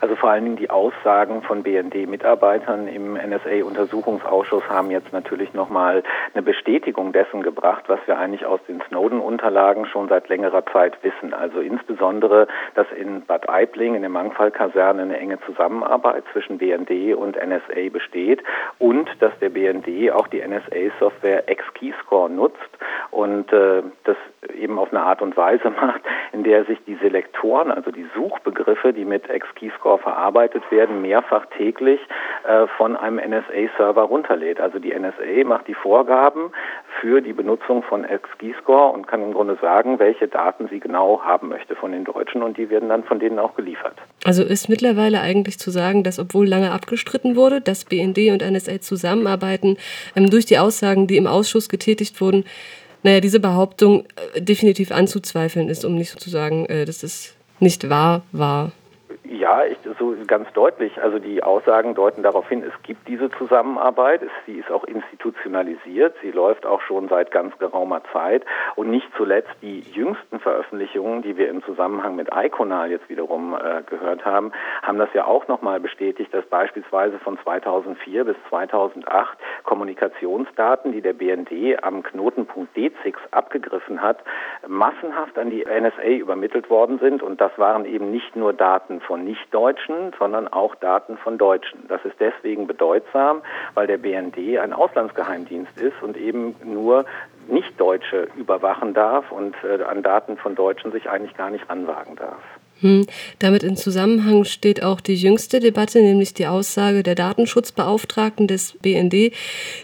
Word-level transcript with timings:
Also 0.00 0.16
vor 0.16 0.30
allen 0.30 0.44
Dingen 0.44 0.56
die 0.56 0.70
Aussagen 0.70 1.42
von 1.42 1.62
BND-Mitarbeitern 1.62 2.88
im 2.88 3.14
NSA-Untersuchungsausschuss 3.14 4.68
haben 4.68 4.90
jetzt 4.90 5.12
natürlich 5.12 5.52
nochmal 5.52 6.02
eine 6.32 6.42
Bestätigung 6.42 7.12
dessen 7.12 7.42
gebracht, 7.42 7.84
was 7.88 8.00
wir 8.06 8.18
eigentlich 8.18 8.46
aus 8.46 8.60
den 8.66 8.80
Snowden-Unterlagen 8.88 9.84
schon 9.86 10.08
seit 10.08 10.28
längerer 10.28 10.64
Zeit 10.66 10.96
wissen. 11.02 11.34
Also 11.34 11.60
insbesondere, 11.60 12.48
dass 12.74 12.86
in 12.92 13.22
Bad 13.26 13.48
Aibling 13.48 13.94
in 13.94 14.00
der 14.00 14.10
Mangfall-Kaserne 14.10 15.02
eine 15.02 15.18
enge 15.18 15.38
Zusammenarbeit 15.40 16.24
zwischen 16.32 16.56
BND 16.56 17.14
und 17.14 17.36
NSA 17.36 17.90
besteht 17.92 18.42
und 18.78 19.10
dass 19.20 19.38
der 19.40 19.50
BND 19.50 20.12
auch 20.12 20.28
die 20.28 20.40
NSA-Software 20.40 21.50
X-Keyscore 21.50 22.30
nutzt 22.30 22.58
und 23.10 23.52
äh, 23.52 23.82
das 24.04 24.16
eben 24.54 24.78
auf 24.78 24.92
eine 24.92 25.02
Art 25.02 25.20
und 25.20 25.36
Weise 25.36 25.70
macht, 25.80 26.00
in 26.32 26.44
der 26.44 26.64
sich 26.64 26.78
die 26.86 26.96
Selektoren, 26.96 27.70
also 27.70 27.90
die 27.90 28.06
Suchbegriffe, 28.14 28.92
die 28.92 29.04
mit 29.04 29.28
X-Keyscore 29.28 29.98
verarbeitet 29.98 30.62
werden, 30.70 31.02
mehrfach 31.02 31.46
täglich 31.56 32.00
äh, 32.46 32.66
von 32.76 32.96
einem 32.96 33.16
NSA-Server 33.16 34.02
runterlädt. 34.02 34.60
Also 34.60 34.78
die 34.78 34.94
NSA 34.94 35.44
macht 35.44 35.68
die 35.68 35.74
Vorgaben 35.74 36.52
für 37.00 37.20
die 37.20 37.32
Benutzung 37.32 37.82
von 37.82 38.04
X-Keyscore 38.04 38.92
und 38.92 39.06
kann 39.06 39.22
im 39.22 39.32
Grunde 39.32 39.56
sagen, 39.60 39.98
welche 39.98 40.28
Daten 40.28 40.68
sie 40.68 40.80
genau 40.80 41.22
haben 41.22 41.48
möchte 41.48 41.74
von 41.76 41.92
den 41.92 42.04
Deutschen 42.04 42.42
und 42.42 42.56
die 42.56 42.70
werden 42.70 42.88
dann 42.88 43.04
von 43.04 43.18
denen 43.18 43.38
auch 43.38 43.54
geliefert. 43.54 43.94
Also 44.24 44.42
ist 44.42 44.68
mittlerweile 44.68 45.20
eigentlich 45.20 45.58
zu 45.58 45.70
sagen, 45.70 46.04
dass 46.04 46.18
obwohl 46.18 46.46
lange 46.46 46.72
abgestritten 46.72 47.36
wurde, 47.36 47.60
dass 47.60 47.84
BND 47.84 48.30
und 48.30 48.48
NSA 48.48 48.80
zusammenarbeiten, 48.80 49.76
ähm, 50.14 50.30
durch 50.30 50.46
die 50.46 50.58
Aussagen, 50.58 51.06
die 51.06 51.16
im 51.16 51.26
Ausschuss 51.26 51.68
getätigt 51.68 52.20
wurden, 52.20 52.44
naja, 53.02 53.20
diese 53.20 53.40
Behauptung 53.40 54.04
äh, 54.34 54.42
definitiv 54.42 54.92
anzuzweifeln 54.92 55.68
ist, 55.68 55.84
um 55.84 55.94
nicht 55.94 56.18
zu 56.20 56.30
sagen, 56.30 56.66
äh, 56.66 56.84
dass 56.84 57.02
es 57.02 57.34
nicht 57.58 57.88
wahr 57.88 58.22
war. 58.32 58.72
Ja, 59.50 59.64
ich, 59.64 59.78
so 59.98 60.14
ganz 60.28 60.52
deutlich. 60.52 61.02
Also 61.02 61.18
die 61.18 61.42
Aussagen 61.42 61.96
deuten 61.96 62.22
darauf 62.22 62.48
hin, 62.48 62.62
es 62.62 62.82
gibt 62.84 63.08
diese 63.08 63.30
Zusammenarbeit. 63.32 64.22
Es, 64.22 64.30
sie 64.46 64.58
ist 64.58 64.70
auch 64.70 64.84
institutionalisiert. 64.84 66.14
Sie 66.22 66.30
läuft 66.30 66.64
auch 66.66 66.80
schon 66.82 67.08
seit 67.08 67.32
ganz 67.32 67.58
geraumer 67.58 68.00
Zeit. 68.12 68.44
Und 68.76 68.90
nicht 68.90 69.08
zuletzt 69.16 69.50
die 69.60 69.80
jüngsten 69.80 70.38
Veröffentlichungen, 70.38 71.22
die 71.22 71.36
wir 71.36 71.48
im 71.48 71.64
Zusammenhang 71.64 72.14
mit 72.14 72.28
Iconal 72.32 72.92
jetzt 72.92 73.08
wiederum 73.08 73.56
äh, 73.56 73.82
gehört 73.82 74.24
haben, 74.24 74.52
haben 74.82 74.98
das 74.98 75.12
ja 75.14 75.24
auch 75.24 75.48
nochmal 75.48 75.80
bestätigt, 75.80 76.32
dass 76.32 76.46
beispielsweise 76.46 77.18
von 77.18 77.36
2004 77.42 78.24
bis 78.24 78.36
2008 78.50 79.36
Kommunikationsdaten, 79.64 80.92
die 80.92 81.02
der 81.02 81.12
BND 81.12 81.82
am 81.82 82.04
Knotenpunkt 82.04 82.76
D6 82.76 83.14
abgegriffen 83.32 84.00
hat, 84.00 84.18
massenhaft 84.68 85.36
an 85.38 85.50
die 85.50 85.64
NSA 85.64 86.04
übermittelt 86.04 86.70
worden 86.70 87.00
sind. 87.00 87.20
Und 87.20 87.40
das 87.40 87.50
waren 87.56 87.84
eben 87.84 88.12
nicht 88.12 88.36
nur 88.36 88.52
Daten 88.52 89.00
von 89.00 89.20
von 89.20 89.24
Nichtdeutschen, 89.40 90.12
sondern 90.18 90.48
auch 90.48 90.74
Daten 90.76 91.16
von 91.18 91.38
Deutschen. 91.38 91.86
Das 91.88 92.04
ist 92.04 92.16
deswegen 92.20 92.66
bedeutsam, 92.66 93.42
weil 93.74 93.86
der 93.86 93.98
BND 93.98 94.58
ein 94.58 94.72
Auslandsgeheimdienst 94.72 95.78
ist 95.78 96.02
und 96.02 96.16
eben 96.16 96.54
nur 96.64 97.04
Nichtdeutsche 97.48 98.28
überwachen 98.36 98.94
darf 98.94 99.32
und 99.32 99.54
äh, 99.64 99.82
an 99.82 100.02
Daten 100.02 100.36
von 100.36 100.54
Deutschen 100.54 100.92
sich 100.92 101.08
eigentlich 101.08 101.36
gar 101.36 101.50
nicht 101.50 101.68
ranwagen 101.68 102.16
darf. 102.16 102.42
Hm. 102.80 103.06
Damit 103.38 103.62
in 103.62 103.76
Zusammenhang 103.76 104.44
steht 104.44 104.82
auch 104.82 105.00
die 105.00 105.14
jüngste 105.14 105.60
Debatte, 105.60 106.00
nämlich 106.00 106.32
die 106.32 106.46
Aussage 106.46 107.02
der 107.02 107.14
Datenschutzbeauftragten 107.14 108.46
des 108.46 108.74
BND. 108.80 109.32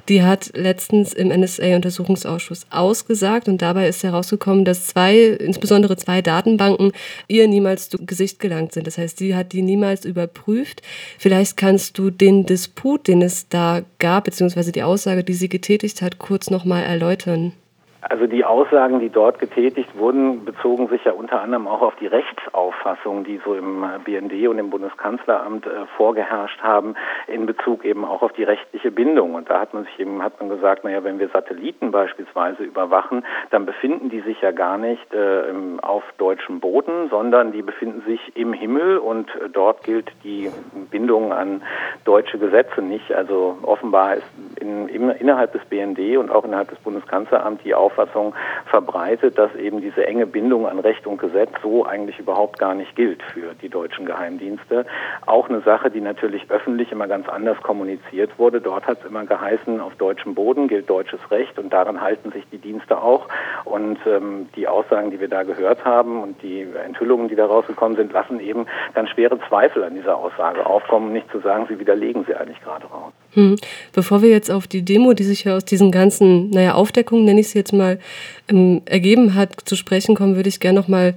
Die 0.09 0.23
hat 0.23 0.53
letztens 0.55 1.13
im 1.13 1.29
NSA-Untersuchungsausschuss 1.29 2.67
ausgesagt 2.71 3.49
und 3.49 3.61
dabei 3.61 3.89
ist 3.89 4.03
herausgekommen, 4.03 4.65
dass 4.65 4.87
zwei, 4.87 5.19
insbesondere 5.19 5.97
zwei 5.97 6.23
Datenbanken, 6.23 6.93
ihr 7.29 7.47
niemals 7.49 7.91
zu 7.91 7.99
Gesicht 7.99 8.39
gelangt 8.39 8.73
sind. 8.73 8.87
Das 8.87 8.97
heißt, 8.97 9.19
sie 9.19 9.35
hat 9.35 9.53
die 9.53 9.63
niemals 9.63 10.05
überprüft. 10.05 10.83
Vielleicht 11.19 11.57
kannst 11.57 11.99
du 11.99 12.11
den 12.11 12.47
Disput, 12.47 13.09
den 13.09 13.21
es 13.21 13.49
da 13.49 13.83
gab, 13.99 14.25
beziehungsweise 14.25 14.73
die 14.73 14.83
Aussage, 14.83 15.23
die 15.23 15.35
sie 15.35 15.49
getätigt 15.49 16.01
hat, 16.01 16.19
kurz 16.19 16.51
nochmal 16.51 16.83
erläutern. 16.85 17.53
Also 18.03 18.27
die 18.27 18.45
Aussagen, 18.45 19.01
die 19.01 19.09
dort 19.09 19.39
getätigt 19.39 19.97
wurden, 19.99 20.45
bezogen 20.45 20.89
sich 20.89 21.05
ja 21.05 21.13
unter 21.13 21.41
anderem 21.41 21.67
auch 21.67 21.81
auf 21.81 21.97
die 21.97 22.07
Rechtsauffassung, 22.07 23.25
die 23.25 23.41
so 23.45 23.55
im 23.55 23.85
BND 24.05 24.49
und 24.49 24.59
im 24.59 24.71
Bundeskanzleramt 24.71 25.67
äh, 25.67 25.87
vorgeherrscht 25.97 26.61
haben, 26.63 26.95
in 27.27 27.47
Bezug 27.47 27.85
eben 27.85 28.05
auch 28.05 28.23
auf 28.23 28.33
die 28.33 28.45
rechtliche 28.45 28.91
Bindung. 28.91 29.35
Und 29.35 29.49
da 29.49 29.61
hat 29.61 29.73
man 29.73 29.85
sich 29.85 29.99
eben, 29.99 30.23
hat 30.23 30.39
man 30.41 30.51
gesagt, 30.51 30.85
naja, 30.85 31.05
wenn 31.05 31.19
wir 31.19 31.29
Satelliten 31.29 31.91
beispielsweise 31.91 32.65
überwachen, 32.65 33.25
dann 33.51 33.65
befinden 33.65 34.11
die 34.11 34.21
sich 34.21 34.41
ja 34.43 34.53
gar 34.53 34.77
nicht 34.77 35.15
äh, 35.15 35.45
auf 35.83 36.05
deutschem 36.19 36.61
Boden, 36.61 37.09
sondern 37.09 37.53
die 37.53 37.63
befinden 37.63 38.03
sich 38.03 38.37
im 38.37 38.53
Himmel 38.53 38.99
und 38.99 39.31
äh, 39.31 39.49
dort 39.51 39.83
gilt 39.85 40.13
die 40.23 40.51
Bindung 40.91 41.33
an 41.33 41.63
deutsche 42.05 42.39
Gesetze 42.39 42.83
nicht. 42.83 43.13
Also 43.13 43.59
offenbar 43.63 44.17
ist 44.17 44.27
in, 44.61 44.89
in, 44.89 45.11
innerhalb 45.11 45.53
des 45.53 45.65
BND 45.65 46.19
und 46.19 46.31
auch 46.31 46.45
innerhalb 46.45 46.69
des 46.69 46.79
Bundeskanzleramts 46.81 47.63
die 47.63 47.75
Auffassung 47.87 48.35
verbreitet, 48.67 49.39
dass 49.39 49.55
eben 49.55 49.81
diese 49.81 50.05
enge 50.07 50.27
Bindung 50.27 50.67
an 50.67 50.81
Recht 50.81 51.07
und 51.07 51.19
Gesetz 51.19 51.51
so 51.63 51.87
eigentlich 51.87 52.19
überhaupt 52.19 52.59
gar 52.59 52.75
nicht 52.75 52.97
gilt 52.97 53.23
für 53.23 53.55
die 53.63 53.69
deutschen 53.69 54.07
Geheimdienste. 54.07 54.87
Auch 55.25 55.49
eine 55.49 55.61
Sache, 55.61 55.91
die 55.91 56.01
natürlich 56.01 56.51
öffentlich 56.51 56.91
immer 56.91 57.07
ganz 57.07 57.29
anders 57.29 57.59
kommuniziert 57.63 58.39
wurde. 58.39 58.61
Dort 58.61 58.87
hat 58.89 58.99
es 59.01 59.07
immer 59.07 59.25
geheißen, 59.25 59.81
auf 59.81 59.95
deutschem 59.95 60.35
Boden 60.35 60.67
gilt 60.67 60.91
deutsches 60.91 61.21
Recht 61.31 61.59
und 61.61 61.73
daran 61.73 62.01
halten 62.01 62.33
sich 62.33 62.45
die 62.51 62.59
Dienste 62.59 63.01
auch. 63.01 63.29
Und 63.65 63.99
ähm, 64.05 64.49
die 64.57 64.67
Aussagen, 64.67 65.13
die 65.13 65.21
wir 65.21 65.29
da 65.29 65.45
gehört 65.45 65.85
haben 65.85 66.23
und 66.23 66.43
die 66.43 66.67
Enthüllungen, 66.85 67.29
die 67.29 67.37
da 67.37 67.47
rausgekommen 67.47 67.97
sind, 67.97 68.13
lassen 68.13 68.41
eben 68.41 68.67
ganz 68.95 69.11
schwere 69.11 69.39
Zweifel 69.49 69.85
an 69.85 69.95
dieser 69.95 70.17
Aussage 70.17 70.67
aufkommen, 70.67 71.13
nicht 71.13 71.31
zu 71.31 71.39
sagen, 71.39 71.67
sie 71.69 71.79
widerlegen 71.79 72.25
sie 72.25 72.35
eigentlich 72.35 72.61
gerade 72.63 72.87
raus. 72.87 73.13
Hm. 73.37 73.57
Bevor 73.93 74.23
wir 74.23 74.31
jetzt 74.31 74.51
auf 74.51 74.67
die 74.67 74.83
Demo, 74.83 75.13
die 75.13 75.25
sich 75.25 75.45
ja 75.45 75.57
aus 75.57 75.65
diesen 75.65 75.91
ganzen, 75.91 76.51
naja, 76.51 76.75
Aufdeckungen, 76.75 77.27
nenne 77.27 77.41
ich 77.41 77.51
sie 77.51 77.59
jetzt 77.59 77.73
mal, 77.73 78.01
ähm, 78.49 78.83
ergeben 78.87 79.35
hat, 79.35 79.55
zu 79.67 79.77
sprechen 79.77 80.15
kommen, 80.17 80.37
würde 80.37 80.49
ich 80.49 80.59
gerne 80.59 80.81
noch 80.81 80.89
mal 80.89 81.15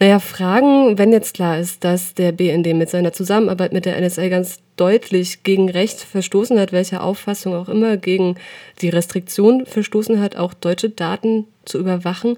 naja, 0.00 0.18
fragen, 0.18 0.98
wenn 0.98 1.12
jetzt 1.12 1.34
klar 1.34 1.58
ist, 1.58 1.84
dass 1.84 2.14
der 2.14 2.32
BND 2.32 2.74
mit 2.74 2.90
seiner 2.90 3.12
Zusammenarbeit 3.12 3.72
mit 3.72 3.84
der 3.84 4.00
NSA 4.00 4.28
ganz 4.28 4.58
deutlich 4.76 5.44
gegen 5.44 5.70
Recht 5.70 6.00
verstoßen 6.00 6.58
hat, 6.58 6.72
welche 6.72 7.00
Auffassung 7.00 7.54
auch 7.54 7.68
immer, 7.68 7.96
gegen 7.96 8.34
die 8.80 8.88
Restriktion 8.88 9.66
verstoßen 9.66 10.20
hat, 10.20 10.36
auch 10.36 10.52
deutsche 10.52 10.90
Daten 10.90 11.46
zu 11.64 11.78
überwachen. 11.78 12.36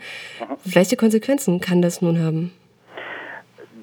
Welche 0.64 0.96
Konsequenzen 0.96 1.60
kann 1.60 1.80
das 1.80 2.02
nun 2.02 2.18
haben? 2.22 2.52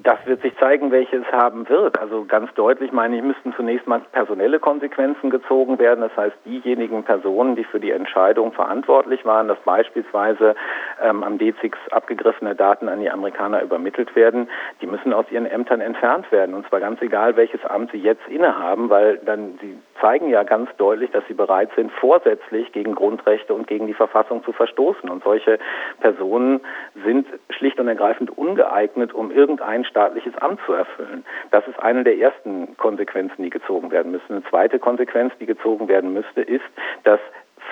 Das 0.04 0.18
wird 0.26 0.42
sich 0.42 0.54
zeigen, 0.58 0.90
welche 0.90 1.16
es 1.16 1.32
haben 1.32 1.66
wird. 1.70 1.98
Also 1.98 2.26
ganz 2.26 2.52
deutlich 2.52 2.92
meine 2.92 3.16
ich, 3.16 3.22
müssten 3.22 3.54
zunächst 3.54 3.86
mal 3.86 4.02
personelle 4.12 4.60
Konsequenzen 4.60 5.30
gezogen 5.30 5.78
werden. 5.78 6.02
Das 6.02 6.14
heißt, 6.14 6.36
diejenigen 6.44 7.04
Personen, 7.04 7.56
die 7.56 7.64
für 7.64 7.80
die 7.80 7.90
Entscheidung 7.90 8.52
verantwortlich 8.52 9.24
waren, 9.24 9.48
dass 9.48 9.58
beispielsweise 9.60 10.56
ähm, 11.02 11.24
am 11.24 11.38
D6 11.38 11.72
abgegriffene 11.90 12.54
Daten 12.54 12.90
an 12.90 13.00
die 13.00 13.10
Amerikaner 13.10 13.62
übermittelt 13.62 14.14
werden, 14.14 14.50
die 14.82 14.86
müssen 14.86 15.14
aus 15.14 15.24
ihren 15.30 15.46
Ämtern 15.46 15.80
entfernt 15.80 16.30
werden. 16.30 16.54
Und 16.54 16.68
zwar 16.68 16.80
ganz 16.80 17.00
egal, 17.00 17.36
welches 17.36 17.64
Amt 17.64 17.90
sie 17.92 17.98
jetzt 17.98 18.28
innehaben, 18.28 18.90
weil 18.90 19.16
dann 19.24 19.58
sie 19.62 19.74
zeigen 20.04 20.28
ja 20.28 20.42
ganz 20.42 20.68
deutlich, 20.76 21.10
dass 21.12 21.24
sie 21.28 21.34
bereit 21.34 21.70
sind, 21.76 21.90
vorsätzlich 21.92 22.70
gegen 22.72 22.94
Grundrechte 22.94 23.54
und 23.54 23.66
gegen 23.66 23.86
die 23.86 23.94
Verfassung 23.94 24.44
zu 24.44 24.52
verstoßen. 24.52 25.08
Und 25.08 25.24
solche 25.24 25.58
Personen 26.00 26.60
sind 27.06 27.26
schlicht 27.48 27.80
und 27.80 27.88
ergreifend 27.88 28.36
ungeeignet, 28.36 29.14
um 29.14 29.30
irgendein 29.30 29.86
staatliches 29.86 30.36
Amt 30.36 30.60
zu 30.66 30.74
erfüllen. 30.74 31.24
Das 31.52 31.66
ist 31.66 31.78
eine 31.78 32.04
der 32.04 32.18
ersten 32.18 32.76
Konsequenzen, 32.76 33.42
die 33.42 33.48
gezogen 33.48 33.90
werden 33.90 34.12
müssen. 34.12 34.30
Eine 34.30 34.44
zweite 34.50 34.78
Konsequenz, 34.78 35.32
die 35.40 35.46
gezogen 35.46 35.88
werden 35.88 36.12
müsste, 36.12 36.42
ist, 36.42 36.64
dass 37.04 37.20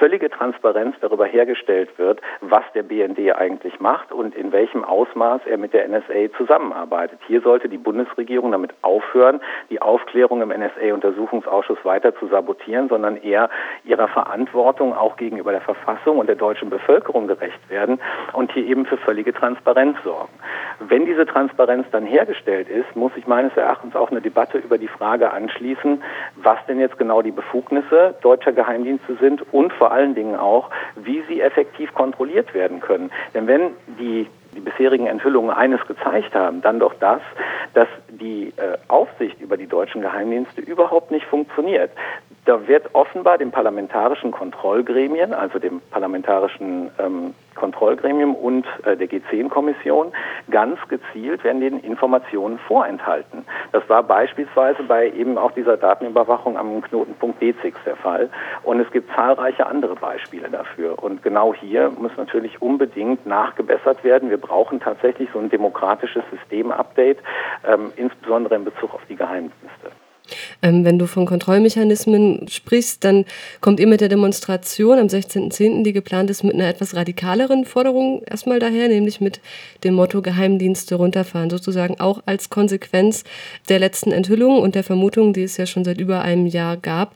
völlige 0.03 0.31
Transparenz 0.31 0.97
darüber 1.01 1.27
hergestellt 1.27 1.97
wird, 1.97 2.21
was 2.41 2.65
der 2.75 2.83
BND 2.83 3.37
eigentlich 3.37 3.79
macht 3.79 4.11
und 4.11 4.35
in 4.35 4.51
welchem 4.51 4.83
Ausmaß 4.85 5.43
er 5.47 5.59
mit 5.59 5.73
der 5.73 5.87
NSA 5.87 6.37
zusammenarbeitet. 6.37 7.21
Hier 7.29 7.41
sollte 7.41 7.69
die 7.69 7.79
Bundesregierung 7.79 8.51
damit 8.51 8.73
aufhören, 8.83 9.41
die 9.71 9.81
Aufklärung 9.81 10.43
im 10.43 10.49
NSA-Untersuchungsausschuss 10.49 11.79
weiter 11.85 12.17
zu 12.17 12.27
sabotieren, 12.27 12.89
sondern 12.89 13.17
eher 13.17 13.49
ihrer 13.85 14.09
Verantwortung 14.09 14.93
auch 14.93 15.17
gegenüber 15.17 15.53
der 15.53 15.61
Verfassung 15.61 16.19
und 16.19 16.27
der 16.27 16.35
deutschen 16.35 16.69
Bevölkerung 16.69 17.29
gerecht 17.29 17.71
werden 17.71 18.01
und 18.33 18.51
hier 18.51 18.67
eben 18.67 18.87
für 18.87 18.97
völlige 18.97 19.33
Transparenz 19.33 19.97
sorgen. 20.03 20.33
Wenn 20.81 21.07
diese 21.07 21.27
Transparenz 21.27 21.87
dann 21.93 22.07
hergestellt 22.07 22.69
ist, 22.69 22.97
muss 22.97 23.15
sich 23.15 23.29
meines 23.29 23.57
Erachtens 23.57 23.95
auch 23.95 24.11
eine 24.11 24.21
Debatte 24.21 24.59
über 24.59 24.79
die 24.79 24.89
Frage 24.89 25.31
anschließen, 25.31 26.03
was 26.43 26.59
denn 26.67 26.81
jetzt 26.81 26.99
genau 26.99 27.23
die 27.23 27.31
Befugnisse 27.31 28.17
deutscher 28.21 28.51
Geheimdienste 28.51 29.15
sind 29.21 29.45
und 29.53 29.73
vor 29.75 29.92
allen 29.93 30.15
Dingen 30.15 30.37
auch, 30.37 30.71
wie 30.97 31.23
sie 31.29 31.41
effektiv 31.41 31.95
kontrolliert 31.95 32.55
werden 32.55 32.81
können. 32.81 33.11
Denn 33.35 33.47
wenn 33.47 33.71
die 33.99 34.27
die 34.55 34.61
bisherigen 34.61 35.07
Enthüllungen 35.07 35.51
eines 35.51 35.81
gezeigt 35.87 36.35
haben, 36.35 36.61
dann 36.63 36.79
doch 36.79 36.95
das, 37.01 37.21
dass 37.75 37.89
die 38.09 38.53
äh, 38.57 38.77
Aufsicht 38.89 39.41
über 39.41 39.57
die 39.57 39.67
deutschen 39.67 40.03
Geheimdienste 40.03 40.61
überhaupt 40.61 41.11
nicht 41.11 41.27
funktioniert. 41.27 41.91
Da 42.45 42.67
wird 42.67 42.93
offenbar 42.95 43.39
dem 43.39 43.53
parlamentarischen 43.53 44.33
Kontrollgremien, 44.33 45.33
also 45.33 45.61
dem 45.61 45.81
parlamentarischen 45.93 46.91
ähm, 46.99 47.35
Kontrollgremium 47.55 48.35
und 48.35 48.67
äh, 48.85 48.97
der 48.97 49.09
G10-Kommission 49.09 50.13
ganz 50.51 50.81
gezielt 50.89 51.45
werden 51.45 51.61
den 51.61 51.79
Informationen 51.79 52.59
vorenthalten. 52.59 53.45
Das 53.71 53.89
war 53.89 54.03
beispielsweise 54.03 54.83
bei 54.83 55.09
eben 55.11 55.39
auch 55.39 55.53
dieser 55.53 55.77
Datenüberwachung 55.77 56.59
am 56.59 56.83
Knotenpunkt 56.83 57.41
B6 57.41 57.75
der 57.87 57.95
Fall. 57.95 58.29
Und 58.65 58.81
es 58.81 58.91
gibt 58.91 59.15
zahlreiche 59.15 59.67
andere 59.67 59.95
Beispiele 59.95 60.51
dafür. 60.51 61.01
Und 61.01 61.23
genau 61.23 61.55
hier 61.55 61.91
muss 61.91 62.13
natürlich 62.17 62.61
unbedingt 62.61 63.25
nachgebessert 63.25 64.03
werden. 64.03 64.31
Wir 64.31 64.41
brauchen 64.41 64.81
tatsächlich 64.81 65.29
so 65.33 65.39
ein 65.39 65.49
demokratisches 65.49 66.25
Systemupdate, 66.33 67.19
ähm, 67.69 67.93
insbesondere 67.95 68.57
in 68.57 68.65
Bezug 68.65 68.95
auf 68.95 69.03
die 69.09 69.17
Geheimdienste. 69.17 69.93
Ähm, 70.63 70.85
wenn 70.85 70.99
du 70.99 71.07
von 71.07 71.27
Kontrollmechanismen 71.27 72.47
sprichst, 72.49 73.05
dann 73.05 73.25
kommt 73.61 73.81
ihr 73.81 73.87
mit 73.87 74.01
der 74.01 74.09
Demonstration 74.09 74.99
am 74.99 75.07
16.10., 75.07 75.83
die 75.83 75.93
geplant 75.93 76.31
ist, 76.31 76.45
mit 76.45 76.55
einer 76.55 76.69
etwas 76.69 76.95
radikaleren 76.95 77.65
Forderung 77.65 78.23
erstmal 78.29 78.59
daher, 78.59 78.89
nämlich 78.89 79.21
mit 79.21 79.41
dem 79.85 79.95
Motto 79.95 80.23
Geheimdienste 80.23 80.95
runterfahren, 80.95 81.51
sozusagen 81.51 82.01
auch 82.01 82.23
als 82.27 82.51
Konsequenz 82.51 83.25
der 83.69 83.79
letzten 83.79 84.13
Enthüllungen 84.13 84.61
und 84.61 84.75
der 84.75 84.85
Vermutungen, 84.85 85.33
die 85.33 85.43
es 85.43 85.57
ja 85.57 85.67
schon 85.67 85.85
seit 85.85 86.01
über 86.01 86.23
einem 86.23 86.47
Jahr 86.47 86.77
gab. 86.77 87.15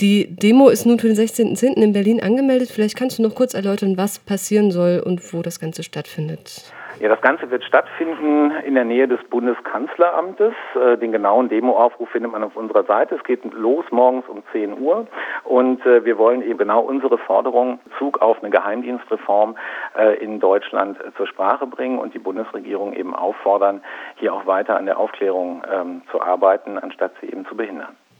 Die 0.00 0.26
Demo 0.34 0.68
ist 0.68 0.86
nun 0.86 0.98
für 0.98 1.08
den 1.08 1.16
16.10. 1.16 1.74
in 1.74 1.92
Berlin 1.92 2.20
angemeldet. 2.20 2.70
Vielleicht 2.70 2.96
kannst 2.96 3.18
du 3.18 3.22
noch 3.22 3.34
kurz 3.34 3.54
erläutern, 3.54 3.96
was 3.96 4.18
passieren 4.18 4.70
soll 4.70 5.02
und 5.04 5.32
wo 5.32 5.42
das 5.42 5.60
Ganze 5.60 5.82
stattfindet. 5.82 6.64
Ja, 7.00 7.08
das 7.08 7.20
Ganze 7.20 7.50
wird 7.50 7.64
stattfinden 7.64 8.52
in 8.64 8.74
der 8.74 8.84
Nähe 8.84 9.08
des 9.08 9.22
Bundeskanzleramtes. 9.24 10.52
Äh, 10.74 10.98
den 10.98 11.12
genauen 11.12 11.48
Demoaufruf 11.48 12.08
findet 12.10 12.32
man 12.32 12.44
auf 12.44 12.56
unserer 12.56 12.84
Seite. 12.84 13.16
Es 13.16 13.24
geht 13.24 13.42
los 13.52 13.84
morgens 13.90 14.28
um 14.28 14.42
10 14.52 14.78
Uhr 14.78 15.06
und 15.44 15.84
äh, 15.86 16.04
wir 16.04 16.18
wollen 16.18 16.42
eben 16.42 16.58
genau 16.58 16.80
unsere 16.80 17.18
Forderung 17.18 17.80
Zug 17.98 18.20
auf 18.20 18.40
eine 18.40 18.50
Geheimdienstreform 18.50 19.56
äh, 19.98 20.16
in 20.22 20.38
Deutschland 20.38 20.98
zur 21.16 21.26
Sprache 21.26 21.66
bringen 21.66 21.98
und 21.98 22.14
die 22.14 22.18
Bundesregierung 22.18 22.92
eben 22.92 23.14
auffordern, 23.14 23.82
hier 24.16 24.32
auch 24.34 24.46
weiter 24.46 24.76
an 24.76 24.86
der 24.86 24.98
Aufklärung 24.98 25.62
ähm, 25.70 26.02
zu 26.10 26.20
arbeiten, 26.20 26.78
anstatt 26.78 27.12
sie 27.20 27.28
eben 27.28 27.46
zu 27.46 27.56
behindern. 27.56 27.96